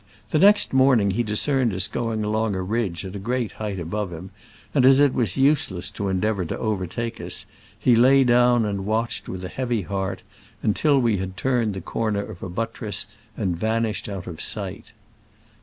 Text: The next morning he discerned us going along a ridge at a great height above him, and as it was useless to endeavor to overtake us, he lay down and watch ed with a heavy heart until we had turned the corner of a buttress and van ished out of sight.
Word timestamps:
The 0.31 0.39
next 0.39 0.73
morning 0.73 1.11
he 1.11 1.21
discerned 1.21 1.71
us 1.75 1.87
going 1.87 2.23
along 2.23 2.55
a 2.55 2.61
ridge 2.63 3.05
at 3.05 3.15
a 3.15 3.19
great 3.19 3.51
height 3.51 3.79
above 3.79 4.11
him, 4.11 4.31
and 4.73 4.83
as 4.83 4.99
it 4.99 5.13
was 5.13 5.37
useless 5.37 5.91
to 5.91 6.07
endeavor 6.09 6.43
to 6.43 6.57
overtake 6.57 7.21
us, 7.21 7.45
he 7.77 7.95
lay 7.95 8.23
down 8.23 8.65
and 8.65 8.87
watch 8.87 9.21
ed 9.23 9.27
with 9.27 9.45
a 9.45 9.47
heavy 9.47 9.83
heart 9.83 10.23
until 10.63 10.97
we 10.97 11.17
had 11.17 11.37
turned 11.37 11.75
the 11.75 11.81
corner 11.81 12.23
of 12.23 12.41
a 12.41 12.49
buttress 12.49 13.05
and 13.37 13.55
van 13.59 13.83
ished 13.83 14.11
out 14.11 14.25
of 14.25 14.41
sight. 14.41 14.91